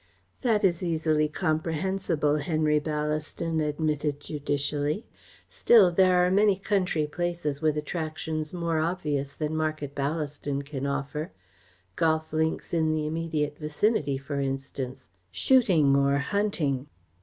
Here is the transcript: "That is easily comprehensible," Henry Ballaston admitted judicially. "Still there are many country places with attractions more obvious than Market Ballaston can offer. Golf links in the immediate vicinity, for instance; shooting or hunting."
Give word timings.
"That 0.41 0.63
is 0.63 0.81
easily 0.81 1.27
comprehensible," 1.29 2.37
Henry 2.37 2.79
Ballaston 2.79 3.59
admitted 3.61 4.19
judicially. 4.19 5.05
"Still 5.47 5.91
there 5.91 6.25
are 6.25 6.31
many 6.31 6.55
country 6.55 7.05
places 7.05 7.61
with 7.61 7.77
attractions 7.77 8.51
more 8.51 8.79
obvious 8.79 9.33
than 9.33 9.55
Market 9.55 9.93
Ballaston 9.93 10.65
can 10.65 10.87
offer. 10.87 11.33
Golf 11.95 12.33
links 12.33 12.73
in 12.73 12.95
the 12.95 13.05
immediate 13.05 13.59
vicinity, 13.59 14.17
for 14.17 14.39
instance; 14.39 15.09
shooting 15.29 15.95
or 15.95 16.17
hunting." 16.17 16.87